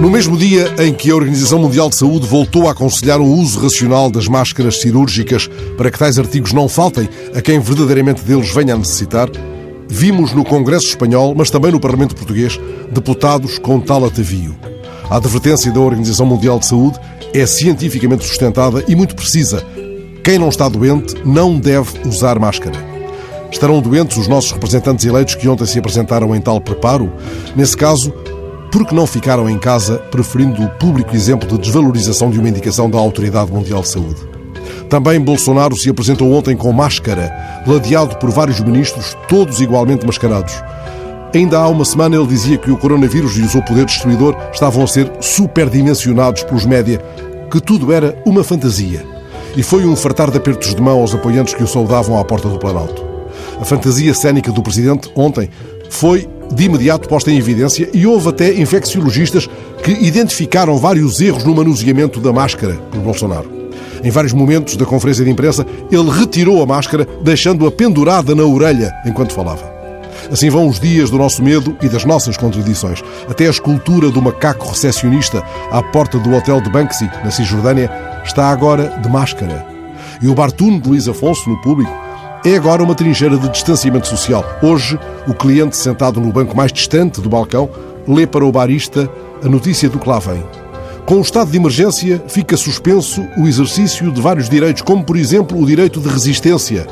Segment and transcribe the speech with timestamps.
[0.00, 3.58] No mesmo dia em que a Organização Mundial de Saúde voltou a aconselhar o uso
[3.58, 8.74] racional das máscaras cirúrgicas para que tais artigos não faltem a quem verdadeiramente deles venha
[8.74, 9.28] a necessitar,
[9.88, 14.54] vimos no Congresso Espanhol, mas também no Parlamento Português, deputados com tal atavio.
[15.08, 16.98] A advertência da Organização Mundial de Saúde
[17.32, 19.64] é cientificamente sustentada e muito precisa.
[20.22, 22.96] Quem não está doente não deve usar máscara.
[23.50, 27.10] Estarão doentes os nossos representantes eleitos que ontem se apresentaram em tal preparo?
[27.54, 28.12] Nesse caso,
[28.70, 32.98] porque não ficaram em casa, preferindo o público exemplo de desvalorização de uma indicação da
[32.98, 34.20] Autoridade Mundial de Saúde.
[34.88, 40.54] Também Bolsonaro se apresentou ontem com máscara, ladeado por vários ministros, todos igualmente mascarados.
[41.34, 44.84] Ainda há uma semana ele dizia que o coronavírus e o seu poder destruidor estavam
[44.84, 46.98] a ser superdimensionados pelos média,
[47.50, 49.04] que tudo era uma fantasia.
[49.56, 52.48] E foi um fartar de apertos de mão aos apoiantes que o saudavam à porta
[52.48, 53.04] do Planalto.
[53.60, 55.50] A fantasia cénica do presidente ontem
[55.90, 59.48] foi de imediato posta em evidência e houve até infecciologistas
[59.82, 63.50] que identificaram vários erros no manuseamento da máscara por Bolsonaro.
[64.02, 68.92] Em vários momentos da conferência de imprensa, ele retirou a máscara, deixando-a pendurada na orelha
[69.04, 69.74] enquanto falava.
[70.30, 73.02] Assim vão os dias do nosso medo e das nossas contradições.
[73.28, 77.90] Até a escultura do macaco recepcionista à porta do hotel de Banksy, na Cisjordânia,
[78.24, 79.66] está agora de máscara.
[80.20, 81.92] E o Bartuno de Luís Afonso, no público,
[82.46, 84.44] é agora uma trincheira de distanciamento social.
[84.62, 87.68] Hoje, o cliente sentado no banco mais distante do balcão
[88.06, 89.10] lê para o barista
[89.42, 90.44] a notícia do que lá vem.
[91.04, 95.60] Com o estado de emergência, fica suspenso o exercício de vários direitos, como, por exemplo,
[95.60, 96.86] o direito de resistência.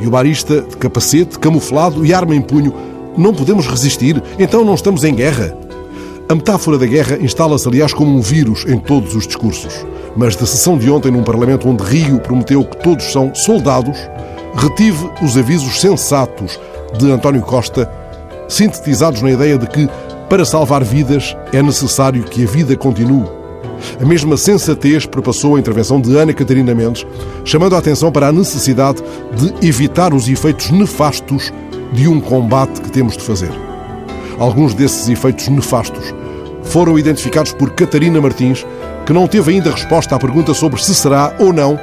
[0.00, 2.74] E o barista, de capacete, camuflado e arma em punho,
[3.16, 5.56] não podemos resistir, então não estamos em guerra.
[6.28, 9.86] A metáfora da guerra instala-se, aliás, como um vírus em todos os discursos.
[10.16, 13.96] Mas da sessão de ontem num Parlamento onde Rio prometeu que todos são soldados,
[14.54, 16.58] retive os avisos sensatos
[16.98, 17.90] de António Costa,
[18.48, 19.88] sintetizados na ideia de que,
[20.28, 23.38] para salvar vidas, é necessário que a vida continue.
[24.00, 27.06] A mesma sensatez perpassou a intervenção de Ana Catarina Mendes,
[27.44, 29.02] chamando a atenção para a necessidade
[29.34, 31.52] de evitar os efeitos nefastos
[31.92, 33.50] de um combate que temos de fazer.
[34.38, 36.14] Alguns desses efeitos nefastos
[36.64, 38.66] foram identificados por Catarina Martins,
[39.06, 41.78] que não teve ainda resposta à pergunta sobre se será ou não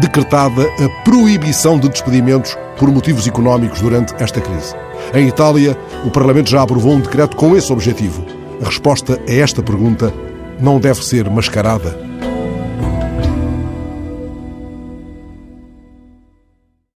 [0.00, 4.74] decretada a proibição de despedimentos por motivos económicos durante esta crise.
[5.14, 8.24] Em Itália, o Parlamento já aprovou um decreto com esse objetivo.
[8.62, 10.12] A resposta a esta pergunta
[10.60, 12.11] não deve ser mascarada